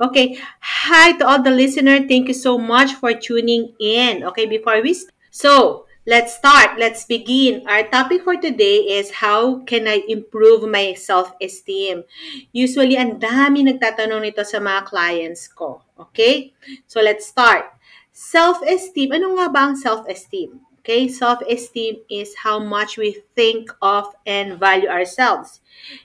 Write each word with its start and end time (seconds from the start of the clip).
Okay. 0.00 0.40
Hi 0.64 1.12
to 1.20 1.28
all 1.28 1.44
the 1.44 1.52
listener. 1.52 2.08
Thank 2.08 2.32
you 2.32 2.34
so 2.34 2.56
much 2.56 2.96
for 2.96 3.12
tuning 3.12 3.76
in. 3.76 4.24
Okay, 4.32 4.48
before 4.48 4.80
we 4.80 4.96
st- 4.96 5.12
so 5.28 5.84
let's 6.08 6.40
start. 6.40 6.80
Let's 6.80 7.04
begin. 7.04 7.68
Our 7.68 7.84
topic 7.84 8.24
for 8.24 8.40
today 8.40 8.96
is 8.96 9.20
how 9.20 9.60
can 9.68 9.84
I 9.84 10.00
improve 10.08 10.64
my 10.64 10.96
self-esteem? 10.96 12.08
Usually, 12.48 12.96
ang 12.96 13.20
dami 13.20 13.60
nagtatanong 13.68 14.24
nito 14.24 14.40
sa 14.40 14.56
mga 14.56 14.88
clients 14.88 15.52
ko. 15.52 15.84
Okay? 16.00 16.56
So 16.88 17.04
let's 17.04 17.28
start. 17.28 17.68
Self-esteem. 18.08 19.12
Ano 19.12 19.36
nga 19.36 19.52
ba 19.52 19.68
ang 19.68 19.76
self-esteem? 19.76 20.69
Okay, 20.80 21.08
self-esteem 21.08 22.00
is 22.08 22.34
how 22.40 22.58
much 22.58 22.96
we 22.96 23.20
think 23.36 23.70
of 23.82 24.16
and 24.24 24.58
value 24.58 24.88
ourselves. 24.88 25.60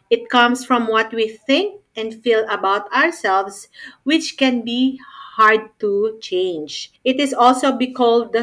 It 0.09 0.29
comes 0.29 0.65
from 0.65 0.87
what 0.87 1.13
we 1.13 1.29
think 1.29 1.79
and 1.95 2.21
feel 2.21 2.45
about 2.49 2.91
ourselves, 2.91 3.69
which 4.03 4.35
can 4.37 4.63
be 4.63 4.99
hard 5.35 5.71
to 5.79 6.17
change. 6.21 6.91
It 7.03 7.19
is 7.19 7.33
also 7.33 7.71
be 7.71 7.91
called 7.91 8.35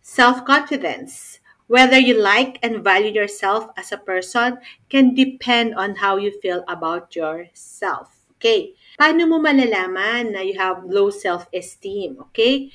self 0.00 0.44
confidence. 0.44 1.40
Whether 1.66 1.98
you 1.98 2.20
like 2.20 2.58
and 2.62 2.84
value 2.84 3.12
yourself 3.12 3.68
as 3.76 3.92
a 3.92 3.96
person 4.00 4.58
can 4.88 5.14
depend 5.14 5.74
on 5.74 5.96
how 5.96 6.16
you 6.16 6.32
feel 6.40 6.64
about 6.68 7.16
yourself. 7.16 8.12
Okay? 8.36 8.72
Paano 9.00 9.24
mo 9.28 9.40
malalaman 9.40 10.32
na 10.32 10.40
you 10.44 10.56
have 10.60 10.84
low 10.84 11.08
self-esteem? 11.08 12.20
Okay? 12.28 12.68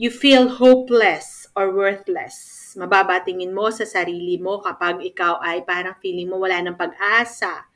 You 0.00 0.08
feel 0.08 0.56
hopeless 0.56 1.44
or 1.52 1.76
worthless. 1.76 2.72
Mababatingin 2.72 3.52
mo 3.52 3.68
sa 3.68 3.84
sarili 3.84 4.40
mo 4.40 4.64
kapag 4.64 5.04
ikaw 5.04 5.44
ay 5.44 5.60
parang 5.68 6.00
feeling 6.00 6.32
mo 6.32 6.40
wala 6.40 6.56
ng 6.64 6.72
pag-asa 6.72 7.68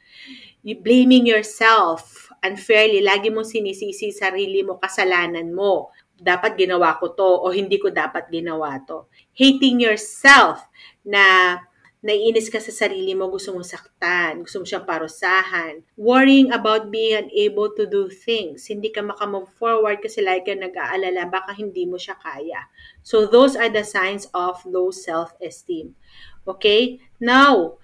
you 0.65 0.81
blaming 0.81 1.29
yourself 1.29 2.33
unfairly, 2.41 3.05
lagi 3.05 3.29
mo 3.29 3.45
sinisisi 3.45 4.09
sarili 4.13 4.65
mo, 4.65 4.81
kasalanan 4.81 5.53
mo. 5.53 5.93
Dapat 6.17 6.57
ginawa 6.57 6.97
ko 6.97 7.13
to 7.13 7.45
o 7.45 7.53
hindi 7.53 7.77
ko 7.77 7.93
dapat 7.93 8.33
ginawa 8.33 8.81
to. 8.89 9.05
Hating 9.37 9.85
yourself 9.85 10.65
na 11.05 11.59
naiinis 12.05 12.53
ka 12.53 12.61
sa 12.61 12.69
sarili 12.69 13.17
mo, 13.17 13.33
gusto 13.33 13.57
mong 13.57 13.65
saktan, 13.65 14.45
gusto 14.45 14.61
mo 14.61 14.69
siyang 14.69 14.85
parusahan. 14.85 15.81
Worrying 15.97 16.53
about 16.53 16.93
being 16.93 17.17
unable 17.17 17.73
to 17.73 17.89
do 17.89 18.13
things. 18.13 18.69
Hindi 18.69 18.93
ka 18.93 19.01
makamove 19.01 19.49
forward 19.57 20.05
kasi 20.05 20.21
lagi 20.21 20.53
ka 20.53 20.55
nag-aalala, 20.55 21.25
baka 21.33 21.57
hindi 21.57 21.89
mo 21.89 21.97
siya 21.97 22.21
kaya. 22.21 22.69
So 23.01 23.25
those 23.25 23.57
are 23.57 23.73
the 23.73 23.89
signs 23.89 24.29
of 24.37 24.61
low 24.69 24.93
self-esteem. 24.93 25.97
Okay? 26.45 27.01
Now, 27.25 27.81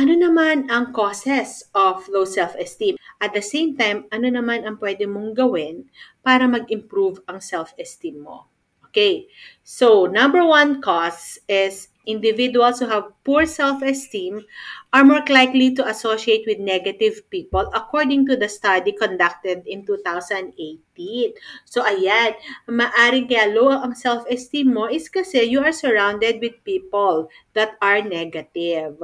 ano 0.00 0.16
naman 0.16 0.72
ang 0.72 0.96
causes 0.96 1.68
of 1.76 2.08
low 2.08 2.24
self-esteem? 2.24 2.96
At 3.20 3.36
the 3.36 3.44
same 3.44 3.76
time, 3.76 4.08
ano 4.08 4.32
naman 4.32 4.64
ang 4.64 4.80
pwede 4.80 5.04
mong 5.04 5.36
gawin 5.36 5.92
para 6.24 6.48
mag-improve 6.48 7.20
ang 7.28 7.44
self-esteem 7.44 8.24
mo? 8.24 8.48
Okay, 8.88 9.28
so 9.60 10.08
number 10.08 10.40
one 10.40 10.80
cause 10.80 11.36
is 11.44 11.92
individuals 12.08 12.80
who 12.80 12.88
have 12.88 13.12
poor 13.22 13.44
self-esteem 13.44 14.40
are 14.96 15.04
more 15.04 15.22
likely 15.28 15.76
to 15.76 15.84
associate 15.86 16.48
with 16.48 16.58
negative 16.58 17.20
people 17.28 17.68
according 17.76 18.24
to 18.26 18.34
the 18.34 18.48
study 18.48 18.96
conducted 18.96 19.62
in 19.68 19.84
2018. 19.84 20.56
So 21.68 21.84
ayan, 21.84 22.32
maaring 22.64 23.28
kaya 23.28 23.52
low 23.52 23.68
ang 23.76 23.92
self-esteem 23.92 24.72
mo 24.72 24.88
is 24.88 25.12
kasi 25.12 25.44
you 25.44 25.60
are 25.60 25.76
surrounded 25.76 26.40
with 26.40 26.64
people 26.64 27.28
that 27.52 27.76
are 27.84 28.00
negative. 28.00 28.96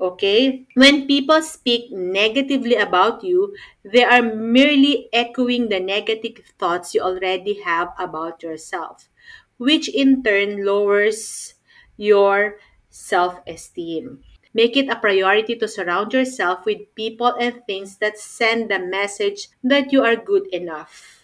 Okay? 0.00 0.66
When 0.74 1.06
people 1.06 1.42
speak 1.46 1.92
negatively 1.92 2.74
about 2.74 3.22
you, 3.22 3.54
they 3.84 4.02
are 4.02 4.24
merely 4.24 5.06
echoing 5.12 5.68
the 5.68 5.78
negative 5.78 6.42
thoughts 6.58 6.96
you 6.96 7.04
already 7.04 7.62
have 7.62 7.94
about 8.00 8.42
yourself, 8.42 9.06
which 9.60 9.92
in 9.92 10.24
turn 10.24 10.64
lowers 10.64 11.54
your 12.00 12.56
self 12.88 13.38
esteem. 13.46 14.24
Make 14.54 14.76
it 14.76 14.88
a 14.88 14.96
priority 14.96 15.54
to 15.56 15.68
surround 15.68 16.12
yourself 16.12 16.64
with 16.64 16.94
people 16.96 17.36
and 17.38 17.62
things 17.66 17.98
that 17.98 18.18
send 18.18 18.70
the 18.72 18.80
message 18.80 19.48
that 19.62 19.92
you 19.92 20.02
are 20.02 20.16
good 20.16 20.48
enough 20.48 21.19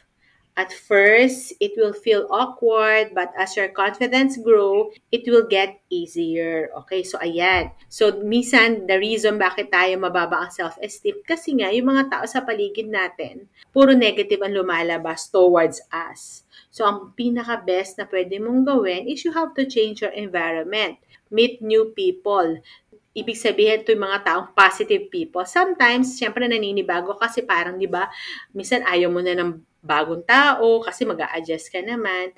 At 0.57 0.73
first, 0.73 1.53
it 1.61 1.77
will 1.77 1.93
feel 1.93 2.25
awkward, 2.33 3.13
but 3.13 3.29
as 3.37 3.53
your 3.61 3.69
confidence 3.69 4.41
grow, 4.41 4.89
it 5.13 5.29
will 5.29 5.45
get 5.45 5.85
easier. 5.93 6.73
Okay, 6.85 7.05
so 7.05 7.21
ayan. 7.21 7.77
So, 7.93 8.25
minsan, 8.25 8.89
the 8.89 8.97
reason 8.97 9.37
bakit 9.37 9.69
tayo 9.69 10.01
mababa 10.01 10.49
ang 10.49 10.53
self-esteem, 10.57 11.21
kasi 11.29 11.61
nga, 11.61 11.69
yung 11.77 11.93
mga 11.93 12.09
tao 12.09 12.25
sa 12.25 12.41
paligid 12.41 12.89
natin, 12.89 13.53
puro 13.69 13.93
negative 13.93 14.41
ang 14.41 14.57
lumalabas 14.57 15.29
towards 15.29 15.85
us. 15.93 16.49
So, 16.73 16.89
ang 16.89 17.13
pinaka-best 17.13 18.01
na 18.01 18.09
pwede 18.09 18.41
mong 18.41 18.65
gawin 18.65 19.13
is 19.13 19.29
you 19.29 19.37
have 19.37 19.53
to 19.61 19.69
change 19.69 20.01
your 20.01 20.17
environment. 20.17 20.97
Meet 21.29 21.61
new 21.61 21.93
people 21.93 22.65
ibig 23.17 23.41
sabihin 23.41 23.81
ito 23.81 23.97
yung 23.97 24.05
mga 24.05 24.29
taong 24.29 24.53
positive 24.53 25.09
people. 25.09 25.41
Sometimes, 25.49 26.21
syempre 26.21 26.45
naninibago 26.45 27.17
kasi 27.17 27.41
parang, 27.49 27.81
di 27.81 27.89
ba, 27.89 28.13
minsan 28.53 28.85
ayaw 28.85 29.09
mo 29.09 29.25
na 29.25 29.33
ng 29.33 29.57
bagong 29.87 30.27
tao 30.27 30.83
kasi 30.83 31.07
mag 31.07 31.23
adjust 31.23 31.71
ka 31.71 31.79
naman. 31.79 32.35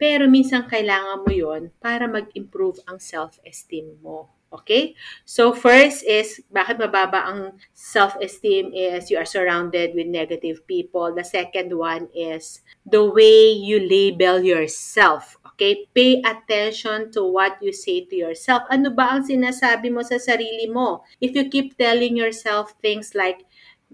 Pero 0.00 0.28
minsan 0.28 0.64
kailangan 0.64 1.24
mo 1.24 1.32
yon 1.32 1.62
para 1.80 2.08
mag-improve 2.08 2.80
ang 2.88 2.96
self-esteem 2.96 4.00
mo. 4.00 4.32
Okay? 4.50 4.98
So 5.22 5.54
first 5.54 6.02
is, 6.02 6.42
bakit 6.50 6.82
mababa 6.82 7.22
ang 7.22 7.40
self-esteem 7.70 8.74
is 8.74 9.06
you 9.06 9.20
are 9.20 9.28
surrounded 9.28 9.94
with 9.94 10.10
negative 10.10 10.66
people. 10.66 11.14
The 11.14 11.22
second 11.22 11.70
one 11.70 12.10
is 12.10 12.64
the 12.82 13.04
way 13.04 13.54
you 13.54 13.78
label 13.78 14.42
yourself. 14.42 15.38
Okay? 15.54 15.86
Pay 15.94 16.24
attention 16.26 17.14
to 17.14 17.22
what 17.22 17.62
you 17.62 17.70
say 17.70 18.08
to 18.10 18.16
yourself. 18.16 18.66
Ano 18.72 18.90
ba 18.90 19.14
ang 19.14 19.22
sinasabi 19.22 19.92
mo 19.92 20.02
sa 20.02 20.18
sarili 20.18 20.66
mo? 20.66 21.06
If 21.22 21.36
you 21.38 21.46
keep 21.46 21.78
telling 21.78 22.18
yourself 22.18 22.74
things 22.82 23.14
like, 23.14 23.46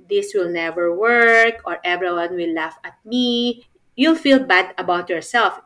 this 0.08 0.32
will 0.34 0.50
never 0.50 0.94
work 0.94 1.60
or 1.64 1.78
everyone 1.84 2.36
will 2.36 2.54
laugh 2.54 2.78
at 2.84 2.98
me, 3.04 3.66
you'll 3.94 4.18
feel 4.18 4.40
bad 4.40 4.74
about 4.78 5.08
yourself. 5.08 5.60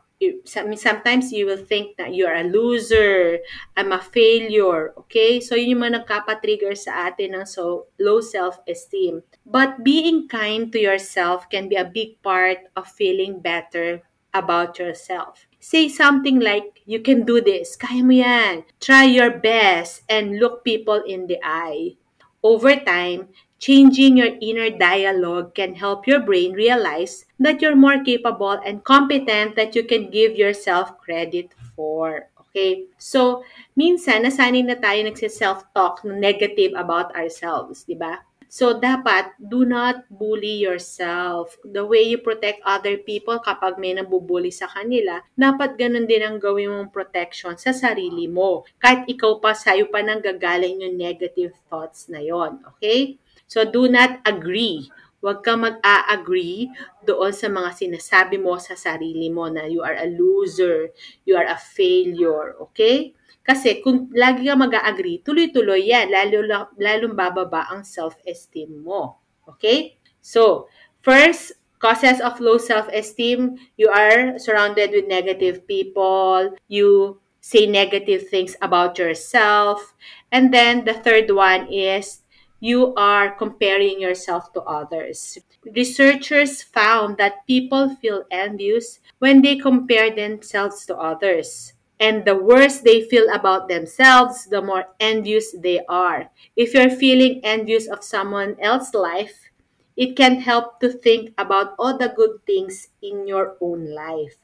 Sometimes 0.45 1.33
you 1.33 1.47
will 1.49 1.65
think 1.65 1.97
that 1.97 2.13
you're 2.13 2.35
a 2.35 2.45
loser, 2.45 3.39
I'm 3.75 3.91
a 3.91 3.97
failure, 3.97 4.93
okay? 4.93 5.41
So 5.41 5.57
yun 5.57 5.73
yung 5.73 5.81
mga 5.81 6.05
nagkapa-trigger 6.05 6.77
sa 6.77 7.09
atin 7.09 7.33
ng 7.33 7.49
so 7.49 7.89
low 7.97 8.21
self-esteem. 8.21 9.25
But 9.49 9.81
being 9.81 10.29
kind 10.29 10.69
to 10.73 10.77
yourself 10.77 11.49
can 11.49 11.73
be 11.73 11.75
a 11.75 11.89
big 11.89 12.21
part 12.21 12.69
of 12.77 12.85
feeling 12.85 13.41
better 13.41 14.05
about 14.29 14.77
yourself. 14.77 15.49
Say 15.57 15.89
something 15.89 16.37
like, 16.37 16.85
you 16.85 17.01
can 17.01 17.25
do 17.25 17.41
this, 17.41 17.73
kaya 17.73 18.05
mo 18.05 18.13
yan. 18.13 18.63
Try 18.77 19.09
your 19.09 19.41
best 19.41 20.05
and 20.05 20.37
look 20.37 20.61
people 20.61 21.01
in 21.01 21.25
the 21.25 21.41
eye. 21.41 21.97
Over 22.45 22.77
time, 22.77 23.33
Changing 23.61 24.17
your 24.17 24.33
inner 24.41 24.73
dialogue 24.73 25.53
can 25.53 25.77
help 25.77 26.09
your 26.09 26.17
brain 26.17 26.57
realize 26.57 27.29
that 27.37 27.61
you're 27.61 27.77
more 27.77 28.01
capable 28.01 28.57
and 28.57 28.81
competent 28.81 29.53
that 29.53 29.77
you 29.77 29.85
can 29.85 30.09
give 30.09 30.33
yourself 30.33 30.97
credit 30.97 31.53
for. 31.77 32.25
Okay? 32.41 32.89
So, 32.97 33.45
minsan, 33.77 34.25
nasanay 34.25 34.65
na 34.65 34.81
tayo 34.81 35.05
nagsiself-talk 35.05 36.01
negative 36.01 36.73
about 36.73 37.13
ourselves, 37.13 37.85
di 37.85 37.93
ba? 37.93 38.25
So, 38.49 38.75
dapat, 38.81 39.37
do 39.37 39.63
not 39.63 40.09
bully 40.09 40.59
yourself. 40.59 41.55
The 41.61 41.85
way 41.85 42.03
you 42.03 42.19
protect 42.19 42.65
other 42.65 42.97
people 42.97 43.39
kapag 43.39 43.77
may 43.77 43.95
nabubully 43.95 44.51
sa 44.51 44.67
kanila, 44.67 45.23
dapat 45.37 45.77
ganun 45.77 46.09
din 46.09 46.25
ang 46.25 46.41
gawin 46.41 46.67
mong 46.67 46.91
protection 46.91 47.55
sa 47.61 47.71
sarili 47.71 48.25
mo. 48.25 48.67
Kahit 48.81 49.07
ikaw 49.07 49.39
pa, 49.39 49.55
sa'yo 49.55 49.87
pa 49.87 50.03
nang 50.03 50.19
gagaling 50.19 50.81
yung 50.81 50.97
negative 50.97 51.55
thoughts 51.71 52.11
na 52.11 52.19
yon 52.19 52.59
Okay? 52.75 53.21
So, 53.51 53.67
do 53.67 53.91
not 53.91 54.23
agree. 54.23 54.87
Huwag 55.19 55.43
kang 55.43 55.67
mag-a-agree 55.67 56.71
doon 57.03 57.35
sa 57.35 57.51
mga 57.51 57.75
sinasabi 57.75 58.39
mo 58.39 58.55
sa 58.55 58.79
sarili 58.79 59.27
mo 59.27 59.51
na 59.51 59.67
you 59.67 59.83
are 59.83 59.99
a 59.99 60.07
loser, 60.07 60.95
you 61.27 61.35
are 61.35 61.45
a 61.45 61.59
failure, 61.59 62.55
okay? 62.63 63.11
Kasi 63.43 63.83
kung 63.83 64.07
lagi 64.15 64.47
ka 64.47 64.55
mag-a-agree, 64.55 65.19
tuloy-tuloy 65.19 65.83
yan, 65.83 66.07
lalo, 66.07 66.71
lalong 66.79 67.11
bababa 67.11 67.67
ang 67.67 67.83
self-esteem 67.83 68.71
mo. 68.71 69.19
Okay? 69.43 69.99
So, 70.23 70.71
first, 71.03 71.59
causes 71.81 72.23
of 72.23 72.39
low 72.39 72.55
self-esteem, 72.55 73.59
you 73.75 73.91
are 73.91 74.39
surrounded 74.39 74.95
with 74.95 75.11
negative 75.11 75.67
people, 75.67 76.55
you 76.71 77.19
say 77.41 77.67
negative 77.67 78.29
things 78.29 78.55
about 78.61 78.95
yourself, 79.01 79.97
and 80.31 80.53
then 80.53 80.85
the 80.85 80.93
third 80.93 81.27
one 81.33 81.65
is 81.67 82.20
you 82.61 82.93
are 82.95 83.33
comparing 83.33 83.99
yourself 83.99 84.53
to 84.53 84.61
others. 84.61 85.37
Researchers 85.65 86.61
found 86.61 87.17
that 87.17 87.45
people 87.47 87.97
feel 87.97 88.23
envious 88.29 88.99
when 89.17 89.41
they 89.41 89.57
compare 89.57 90.13
themselves 90.13 90.85
to 90.85 90.95
others. 90.95 91.73
And 91.99 92.23
the 92.23 92.37
worse 92.37 92.79
they 92.79 93.01
feel 93.01 93.25
about 93.33 93.67
themselves, 93.67 94.45
the 94.45 94.61
more 94.61 94.85
envious 94.99 95.53
they 95.57 95.81
are. 95.89 96.29
If 96.55 96.73
you're 96.73 96.89
feeling 96.89 97.41
envious 97.43 97.87
of 97.87 98.03
someone 98.03 98.55
else's 98.61 98.93
life, 98.93 99.49
it 99.97 100.15
can 100.15 100.39
help 100.39 100.79
to 100.79 100.89
think 100.89 101.33
about 101.37 101.75
all 101.77 101.97
the 101.97 102.13
good 102.15 102.45
things 102.45 102.89
in 103.01 103.27
your 103.27 103.57
own 103.59 103.89
life. 103.93 104.37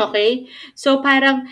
Okay? 0.00 0.48
So 0.74 1.02
parang 1.02 1.48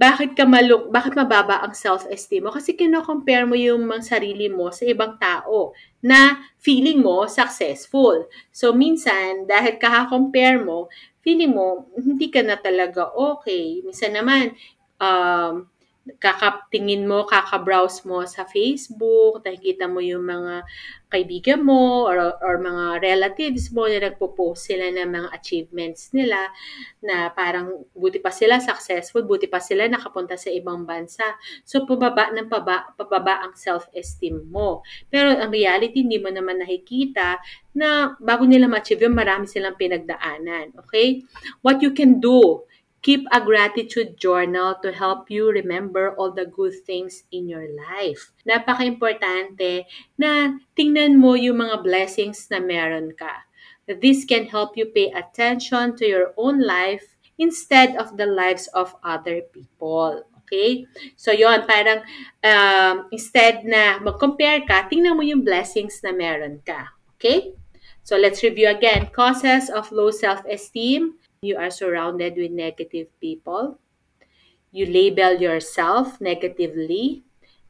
bakit 0.00 0.32
ka 0.32 0.48
malung 0.48 0.88
bakit 0.88 1.12
mababa 1.12 1.60
ang 1.60 1.76
self-esteem 1.76 2.48
mo? 2.48 2.50
Kasi 2.56 2.72
kino-compare 2.72 3.44
mo 3.44 3.52
yung 3.52 3.84
mga 3.84 4.16
sarili 4.16 4.48
mo 4.48 4.72
sa 4.72 4.88
ibang 4.88 5.20
tao 5.20 5.76
na 6.00 6.40
feeling 6.56 7.04
mo 7.04 7.28
successful. 7.28 8.24
So 8.48 8.72
minsan 8.72 9.44
dahil 9.44 9.76
kaka-compare 9.76 10.64
mo, 10.64 10.88
feeling 11.20 11.52
mo 11.52 11.84
hindi 12.00 12.32
ka 12.32 12.40
na 12.40 12.56
talaga 12.56 13.12
okay. 13.12 13.84
Minsan 13.84 14.16
naman 14.16 14.56
um, 14.96 15.68
kakatingin 16.16 17.04
mo, 17.04 17.28
kaka-browse 17.28 18.08
mo 18.08 18.24
sa 18.24 18.48
Facebook, 18.48 19.44
nakikita 19.44 19.84
mo 19.84 20.00
yung 20.00 20.24
mga 20.24 20.64
kaibigan 21.10 21.60
mo 21.60 22.06
or, 22.06 22.38
or 22.40 22.56
mga 22.56 23.02
relatives 23.02 23.68
mo 23.74 23.84
na 23.84 24.08
nagpo-post 24.08 24.70
sila 24.70 24.88
ng 24.88 25.10
mga 25.10 25.28
achievements 25.34 26.14
nila 26.16 26.48
na 27.04 27.28
parang 27.34 27.84
buti 27.92 28.22
pa 28.22 28.32
sila 28.32 28.62
successful, 28.62 29.26
buti 29.26 29.50
pa 29.50 29.60
sila 29.60 29.90
nakapunta 29.90 30.40
sa 30.40 30.48
ibang 30.48 30.88
bansa. 30.88 31.36
So, 31.68 31.84
pababa 31.84 32.32
ng 32.32 32.48
paba, 32.48 32.96
pababa 32.96 33.44
ang 33.44 33.58
self-esteem 33.58 34.48
mo. 34.48 34.86
Pero 35.12 35.36
ang 35.36 35.52
reality, 35.52 36.00
hindi 36.06 36.16
mo 36.16 36.32
naman 36.32 36.62
nakikita 36.62 37.42
na 37.76 38.16
bago 38.22 38.48
nila 38.48 38.70
ma-achieve 38.70 39.04
yun, 39.04 39.12
marami 39.12 39.50
silang 39.50 39.76
pinagdaanan. 39.76 40.78
Okay? 40.86 41.26
What 41.60 41.84
you 41.84 41.92
can 41.92 42.22
do 42.22 42.64
Keep 43.00 43.24
a 43.32 43.40
gratitude 43.40 44.20
journal 44.20 44.76
to 44.84 44.92
help 44.92 45.32
you 45.32 45.48
remember 45.48 46.12
all 46.20 46.30
the 46.30 46.44
good 46.44 46.76
things 46.84 47.24
in 47.32 47.48
your 47.48 47.64
life. 47.72 48.32
Napaka-importante 48.44 49.88
na 50.20 50.60
tingnan 50.76 51.16
mo 51.16 51.32
yung 51.32 51.64
mga 51.64 51.80
blessings 51.80 52.52
na 52.52 52.60
meron 52.60 53.16
ka. 53.16 53.48
This 53.88 54.28
can 54.28 54.46
help 54.46 54.76
you 54.76 54.92
pay 54.92 55.08
attention 55.10 55.96
to 55.96 56.04
your 56.04 56.36
own 56.36 56.60
life 56.60 57.16
instead 57.40 57.96
of 57.96 58.20
the 58.20 58.28
lives 58.28 58.68
of 58.76 58.94
other 59.02 59.40
people. 59.48 60.22
Okay? 60.44 60.84
So, 61.16 61.32
yon 61.32 61.64
parang 61.64 62.04
um, 62.44 63.08
instead 63.10 63.64
na 63.64 63.96
mag-compare 64.02 64.68
ka, 64.68 64.86
tingnan 64.92 65.16
mo 65.16 65.24
yung 65.24 65.40
blessings 65.40 66.04
na 66.04 66.12
meron 66.12 66.60
ka. 66.62 66.92
Okay? 67.16 67.56
So, 68.04 68.20
let's 68.20 68.44
review 68.44 68.68
again. 68.68 69.08
Causes 69.14 69.70
of 69.70 69.88
low 69.94 70.12
self-esteem, 70.12 71.16
you 71.40 71.56
are 71.56 71.72
surrounded 71.72 72.36
with 72.36 72.52
negative 72.52 73.08
people. 73.16 73.80
You 74.76 74.84
label 74.84 75.40
yourself 75.40 76.20
negatively, 76.20 77.24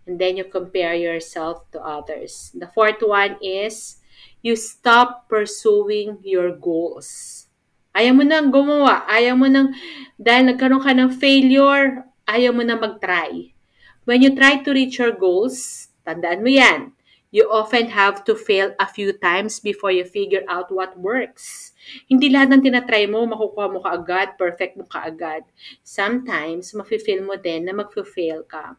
and 0.07 0.19
then 0.19 0.35
you 0.35 0.43
compare 0.43 0.99
yourself 0.99 1.71
to 1.71 1.79
others. 1.79 2.51
The 2.51 2.67
fourth 2.67 2.99
one 2.99 3.39
is 3.39 4.03
you 4.43 4.59
stop 4.59 5.31
pursuing 5.31 6.19
your 6.27 6.51
goals. 6.51 7.47
Ayaw 7.95 8.19
mo 8.19 8.25
nang 8.27 8.51
gumawa, 8.51 9.07
ayaw 9.07 9.39
mo 9.39 9.47
nang, 9.47 9.71
dahil 10.19 10.51
nagkaroon 10.51 10.83
ka 10.83 10.91
ng 10.91 11.15
failure, 11.15 12.11
ayaw 12.27 12.51
mo 12.51 12.67
na 12.67 12.75
mag-try. 12.75 13.55
When 14.03 14.19
you 14.19 14.35
try 14.35 14.67
to 14.67 14.71
reach 14.75 14.99
your 14.99 15.15
goals, 15.15 15.91
tandaan 16.03 16.43
mo 16.43 16.51
yan, 16.51 16.91
you 17.31 17.47
often 17.51 17.87
have 17.87 18.25
to 18.27 18.35
fail 18.35 18.75
a 18.79 18.87
few 18.87 19.13
times 19.15 19.61
before 19.61 19.91
you 19.91 20.05
figure 20.05 20.43
out 20.49 20.71
what 20.71 20.99
works. 20.99 21.73
Hindi 22.11 22.31
lahat 22.31 22.51
ng 22.59 22.63
tinatry 22.67 23.07
mo, 23.07 23.23
makukuha 23.27 23.71
mo 23.71 23.79
kaagad, 23.83 24.35
perfect 24.35 24.75
mo 24.75 24.85
kaagad. 24.91 25.47
Sometimes, 25.87 26.75
mafe-feel 26.75 27.23
mo 27.23 27.39
din 27.39 27.71
na 27.71 27.73
magfe-fail 27.73 28.43
ka. 28.51 28.75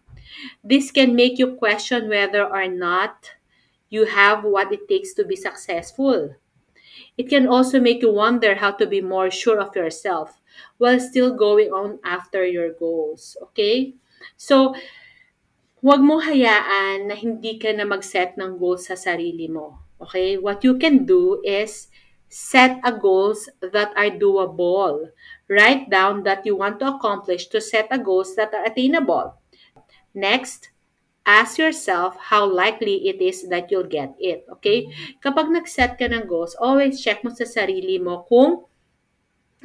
This 0.64 0.92
can 0.92 1.16
make 1.16 1.40
you 1.40 1.56
question 1.56 2.12
whether 2.12 2.44
or 2.44 2.68
not 2.68 3.36
you 3.92 4.08
have 4.08 4.44
what 4.44 4.72
it 4.72 4.88
takes 4.88 5.16
to 5.16 5.24
be 5.24 5.36
successful. 5.36 6.36
It 7.18 7.28
can 7.30 7.48
also 7.48 7.80
make 7.80 8.02
you 8.02 8.12
wonder 8.12 8.56
how 8.56 8.72
to 8.80 8.88
be 8.88 9.02
more 9.02 9.32
sure 9.32 9.60
of 9.60 9.76
yourself 9.76 10.40
while 10.78 11.00
still 11.00 11.36
going 11.36 11.72
on 11.72 12.00
after 12.04 12.46
your 12.46 12.72
goals. 12.72 13.36
Okay? 13.52 13.96
So, 14.38 14.76
huwag 15.82 16.02
mo 16.02 16.22
hayaan 16.22 17.10
na 17.10 17.18
hindi 17.18 17.58
ka 17.58 17.74
na 17.74 17.90
mag-set 17.90 18.38
ng 18.38 18.62
goals 18.62 18.86
sa 18.86 18.94
sarili 18.94 19.50
mo. 19.50 19.82
Okay? 19.98 20.38
What 20.38 20.62
you 20.62 20.78
can 20.78 21.10
do 21.10 21.42
is 21.42 21.90
set 22.30 22.78
a 22.86 22.94
goals 22.94 23.50
that 23.60 23.90
are 23.98 24.14
doable. 24.14 25.10
Write 25.50 25.90
down 25.90 26.24
that 26.24 26.46
you 26.46 26.56
want 26.56 26.80
to 26.80 26.88
accomplish 26.88 27.50
to 27.52 27.60
set 27.60 27.90
a 27.90 27.98
goals 27.98 28.38
that 28.38 28.54
are 28.54 28.64
attainable. 28.64 29.42
Next, 30.14 30.70
ask 31.26 31.58
yourself 31.58 32.16
how 32.30 32.46
likely 32.46 33.10
it 33.10 33.18
is 33.18 33.50
that 33.50 33.74
you'll 33.74 33.90
get 33.90 34.14
it. 34.22 34.46
Okay? 34.62 34.94
Kapag 35.20 35.50
nag-set 35.50 35.98
ka 35.98 36.06
ng 36.06 36.30
goals, 36.30 36.54
always 36.62 37.02
check 37.02 37.26
mo 37.26 37.34
sa 37.34 37.44
sarili 37.44 37.98
mo 37.98 38.22
kung 38.30 38.70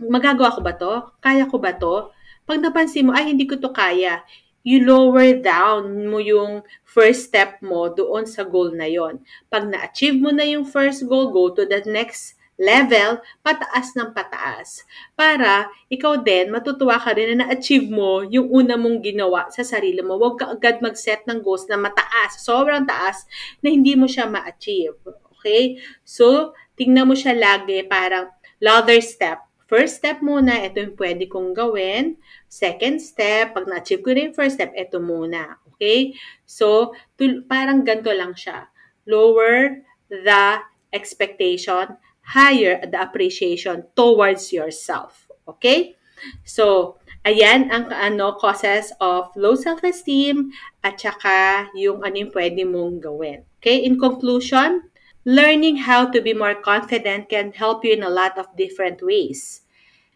magagawa 0.01 0.53
ko 0.53 0.61
ba 0.65 0.73
to? 0.77 0.93
Kaya 1.21 1.45
ko 1.45 1.61
ba 1.61 1.77
to? 1.77 2.09
Pag 2.47 2.63
napansin 2.63 3.11
mo, 3.11 3.13
ay 3.13 3.35
hindi 3.35 3.43
ko 3.43 3.59
to 3.59 3.75
kaya, 3.75 4.23
you 4.67 4.83
lower 4.83 5.39
down 5.39 6.11
mo 6.11 6.19
yung 6.19 6.67
first 6.83 7.31
step 7.31 7.63
mo 7.63 7.87
doon 7.95 8.27
sa 8.27 8.43
goal 8.43 8.75
na 8.75 8.91
yon. 8.91 9.23
Pag 9.47 9.71
na-achieve 9.71 10.19
mo 10.19 10.35
na 10.35 10.43
yung 10.43 10.67
first 10.67 11.07
goal, 11.07 11.31
go 11.31 11.55
to 11.55 11.63
the 11.63 11.87
next 11.87 12.35
level, 12.59 13.23
pataas 13.47 13.95
ng 13.95 14.11
pataas. 14.11 14.83
Para 15.15 15.71
ikaw 15.87 16.19
din, 16.19 16.51
matutuwa 16.51 16.99
ka 16.99 17.15
rin 17.15 17.39
na 17.39 17.47
na-achieve 17.47 17.87
mo 17.87 18.27
yung 18.27 18.51
una 18.51 18.75
mong 18.75 19.07
ginawa 19.07 19.47
sa 19.55 19.63
sarili 19.63 20.03
mo. 20.03 20.19
Huwag 20.19 20.43
ka 20.43 20.51
agad 20.51 20.83
mag-set 20.83 21.23
ng 21.31 21.47
goals 21.47 21.71
na 21.71 21.79
mataas, 21.79 22.43
sobrang 22.43 22.83
taas, 22.89 23.23
na 23.63 23.71
hindi 23.71 23.95
mo 23.95 24.11
siya 24.11 24.27
ma-achieve. 24.27 24.99
Okay? 25.39 25.79
So, 26.03 26.57
tingnan 26.75 27.07
mo 27.07 27.15
siya 27.15 27.39
lagi 27.39 27.87
parang 27.87 28.35
ladder 28.59 28.99
step 29.05 29.47
First 29.67 29.99
step 29.99 30.23
muna, 30.23 30.63
ito 30.63 30.79
yung 30.79 30.95
pwede 30.95 31.27
kong 31.27 31.51
gawin. 31.51 32.15
Second 32.47 33.03
step, 33.03 33.51
pag 33.51 33.67
na-achieve 33.67 33.99
ko 33.99 34.15
na 34.15 34.31
yung 34.31 34.37
first 34.39 34.63
step, 34.63 34.71
ito 34.79 35.03
muna. 35.03 35.59
Okay? 35.75 36.15
So, 36.47 36.95
tul- 37.19 37.43
parang 37.51 37.83
ganito 37.83 38.15
lang 38.15 38.39
siya. 38.39 38.71
Lower 39.11 39.83
the 40.07 40.63
expectation, 40.95 41.99
higher 42.23 42.79
the 42.87 42.99
appreciation 42.99 43.91
towards 43.99 44.55
yourself. 44.55 45.27
Okay? 45.51 45.99
So, 46.47 46.97
ayan 47.27 47.67
ang 47.75 47.91
ano, 47.91 48.39
causes 48.39 48.95
of 49.03 49.35
low 49.35 49.59
self-esteem 49.59 50.55
at 50.87 50.95
saka 50.95 51.67
yung 51.75 52.07
ano 52.07 52.23
yung 52.23 52.31
pwede 52.31 52.63
mong 52.63 53.03
gawin. 53.03 53.43
Okay? 53.59 53.83
In 53.83 53.99
conclusion, 53.99 54.87
Learning 55.27 55.77
how 55.77 56.11
to 56.11 56.23
be 56.23 56.33
more 56.33 56.55
confident 56.55 57.29
can 57.29 57.53
help 57.53 57.85
you 57.85 57.93
in 57.93 58.03
a 58.03 58.09
lot 58.09 58.39
of 58.39 58.57
different 58.57 59.03
ways. 59.03 59.61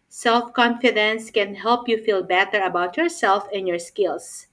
Self 0.09 0.53
confidence 0.53 1.31
can 1.31 1.55
help 1.55 1.89
you 1.89 1.97
feel 1.97 2.23
better 2.23 2.61
about 2.61 2.97
yourself 2.97 3.47
and 3.53 3.67
your 3.67 3.79
skills, 3.79 4.47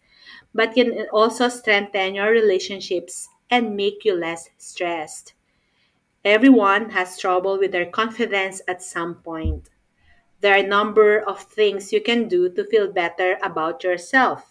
but 0.54 0.74
can 0.74 1.06
also 1.12 1.48
strengthen 1.48 2.16
your 2.16 2.30
relationships 2.30 3.28
and 3.50 3.76
make 3.76 4.04
you 4.04 4.14
less 4.14 4.50
stressed. 4.58 5.34
Everyone 6.24 6.90
has 6.90 7.18
trouble 7.18 7.58
with 7.58 7.72
their 7.72 7.86
confidence 7.86 8.62
at 8.68 8.82
some 8.82 9.16
point. 9.16 9.70
There 10.40 10.54
are 10.54 10.64
a 10.64 10.66
number 10.66 11.20
of 11.20 11.42
things 11.42 11.92
you 11.92 12.00
can 12.02 12.28
do 12.28 12.50
to 12.50 12.64
feel 12.64 12.92
better 12.92 13.38
about 13.42 13.84
yourself. 13.84 14.47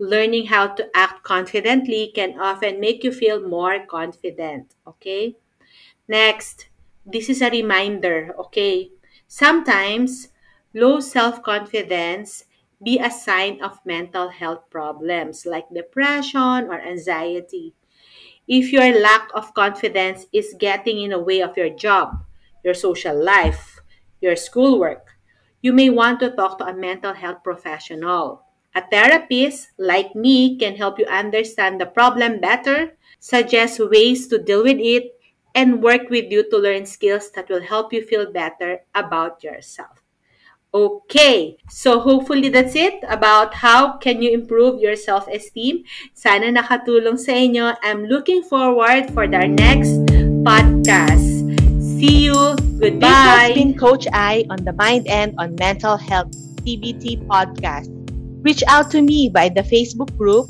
Learning 0.00 0.46
how 0.46 0.66
to 0.66 0.90
act 0.96 1.22
confidently 1.22 2.10
can 2.12 2.40
often 2.40 2.80
make 2.80 3.04
you 3.04 3.12
feel 3.12 3.38
more 3.46 3.84
confident. 3.86 4.74
Okay? 4.86 5.36
Next, 6.08 6.68
this 7.06 7.28
is 7.28 7.42
a 7.42 7.50
reminder. 7.50 8.34
Okay? 8.38 8.90
Sometimes, 9.28 10.28
low 10.74 11.00
self 11.00 11.42
confidence 11.42 12.44
be 12.82 12.98
a 12.98 13.10
sign 13.10 13.62
of 13.62 13.84
mental 13.84 14.30
health 14.30 14.70
problems 14.70 15.44
like 15.44 15.68
depression 15.72 16.66
or 16.72 16.80
anxiety. 16.80 17.74
If 18.48 18.72
your 18.72 18.98
lack 19.00 19.28
of 19.34 19.54
confidence 19.54 20.26
is 20.32 20.56
getting 20.58 21.00
in 21.02 21.10
the 21.10 21.18
way 21.20 21.42
of 21.42 21.56
your 21.56 21.70
job, 21.70 22.24
your 22.64 22.74
social 22.74 23.14
life, 23.22 23.80
your 24.20 24.36
schoolwork, 24.36 25.16
you 25.62 25.72
may 25.72 25.90
want 25.90 26.20
to 26.20 26.30
talk 26.30 26.58
to 26.58 26.66
a 26.66 26.74
mental 26.74 27.14
health 27.14 27.44
professional. 27.44 28.42
A 28.74 28.82
therapist 28.86 29.74
like 29.78 30.14
me 30.14 30.54
can 30.56 30.76
help 30.76 30.98
you 30.98 31.06
understand 31.06 31.80
the 31.80 31.86
problem 31.86 32.38
better, 32.38 32.94
suggest 33.18 33.82
ways 33.82 34.28
to 34.28 34.38
deal 34.38 34.62
with 34.62 34.78
it, 34.78 35.18
and 35.54 35.82
work 35.82 36.06
with 36.08 36.30
you 36.30 36.48
to 36.50 36.56
learn 36.58 36.86
skills 36.86 37.30
that 37.34 37.50
will 37.50 37.62
help 37.62 37.92
you 37.92 38.02
feel 38.06 38.30
better 38.30 38.86
about 38.94 39.42
yourself. 39.42 39.98
Okay, 40.72 41.58
so 41.68 41.98
hopefully 41.98 42.48
that's 42.48 42.76
it 42.76 43.02
about 43.10 43.54
how 43.54 43.98
can 43.98 44.22
you 44.22 44.30
improve 44.30 44.78
your 44.78 44.94
self-esteem. 44.94 45.82
Sana 46.14 46.54
nakatulong 46.54 47.18
sa 47.18 47.34
inyo. 47.34 47.74
I'm 47.82 48.06
looking 48.06 48.46
forward 48.46 49.10
for 49.10 49.26
our 49.26 49.50
next 49.50 49.98
podcast. 50.46 51.26
See 51.82 52.30
you. 52.30 52.54
Goodbye. 52.78 53.02
This 53.02 53.18
has 53.18 53.50
been 53.58 53.74
Coach 53.74 54.06
I 54.14 54.46
on 54.46 54.62
the 54.62 54.72
Mind 54.78 55.10
and 55.10 55.34
on 55.42 55.58
Mental 55.58 55.98
Health 55.98 56.30
TBT 56.62 57.26
podcast. 57.26 57.99
Reach 58.40 58.64
out 58.68 58.90
to 58.92 59.02
me 59.02 59.28
by 59.28 59.50
the 59.52 59.60
Facebook 59.60 60.16
group 60.16 60.48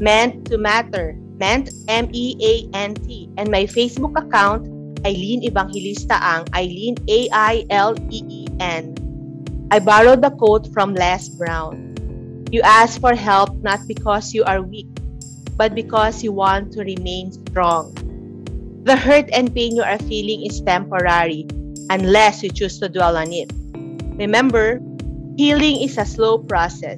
Meant 0.00 0.48
to 0.48 0.56
Matter, 0.56 1.12
Meant 1.36 1.68
M-E-A-N-T, 1.88 3.30
and 3.36 3.50
my 3.50 3.68
Facebook 3.68 4.16
account, 4.16 4.64
Eileen 5.04 5.44
Evangelista 5.44 6.16
Ang, 6.24 6.48
Eileen 6.56 6.96
A-I-L-E-E-N. 7.04 8.84
I 9.70 9.78
borrowed 9.78 10.22
the 10.22 10.30
quote 10.30 10.72
from 10.72 10.94
Les 10.94 11.28
Brown. 11.28 11.94
You 12.50 12.62
ask 12.64 12.98
for 12.98 13.14
help 13.14 13.52
not 13.60 13.84
because 13.86 14.32
you 14.32 14.42
are 14.44 14.62
weak, 14.62 14.88
but 15.60 15.74
because 15.74 16.24
you 16.24 16.32
want 16.32 16.72
to 16.72 16.80
remain 16.80 17.30
strong. 17.32 17.92
The 18.88 18.96
hurt 18.96 19.28
and 19.36 19.52
pain 19.52 19.76
you 19.76 19.82
are 19.84 20.00
feeling 20.08 20.48
is 20.48 20.62
temporary 20.62 21.44
unless 21.92 22.42
you 22.42 22.48
choose 22.48 22.80
to 22.80 22.88
dwell 22.88 23.20
on 23.20 23.36
it. 23.36 23.52
Remember, 24.16 24.80
healing 25.36 25.84
is 25.84 25.98
a 25.98 26.08
slow 26.08 26.38
process. 26.38 26.96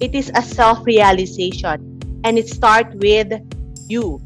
It 0.00 0.14
is 0.14 0.32
a 0.34 0.40
self-realization 0.40 2.00
and 2.24 2.38
it 2.38 2.48
starts 2.48 2.94
with 2.94 3.32
you. 3.86 4.18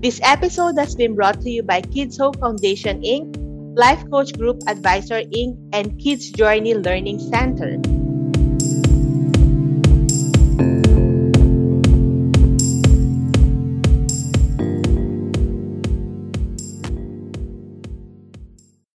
This 0.00 0.20
episode 0.22 0.78
has 0.78 0.94
been 0.96 1.14
brought 1.14 1.42
to 1.42 1.50
you 1.50 1.62
by 1.62 1.82
Kids 1.82 2.16
Hope 2.16 2.40
Foundation 2.40 3.02
Inc., 3.02 3.36
Life 3.76 4.08
Coach 4.10 4.32
Group 4.38 4.62
Advisor 4.66 5.20
Inc., 5.20 5.58
and 5.74 6.00
Kids 6.00 6.30
Journey 6.30 6.72
Learning 6.72 7.18
Center. 7.18 7.76